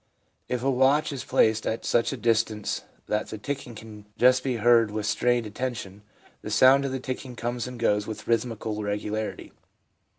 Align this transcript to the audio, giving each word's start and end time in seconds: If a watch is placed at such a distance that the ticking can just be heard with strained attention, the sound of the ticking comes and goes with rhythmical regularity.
If 0.49 0.63
a 0.63 0.69
watch 0.71 1.11
is 1.13 1.23
placed 1.23 1.67
at 1.67 1.85
such 1.85 2.11
a 2.11 2.17
distance 2.17 2.81
that 3.05 3.27
the 3.27 3.37
ticking 3.37 3.75
can 3.75 4.07
just 4.17 4.43
be 4.43 4.55
heard 4.55 4.89
with 4.89 5.05
strained 5.05 5.45
attention, 5.45 6.01
the 6.41 6.49
sound 6.49 6.85
of 6.85 6.91
the 6.91 6.99
ticking 6.99 7.35
comes 7.35 7.67
and 7.67 7.79
goes 7.79 8.07
with 8.07 8.27
rhythmical 8.27 8.81
regularity. 8.81 9.51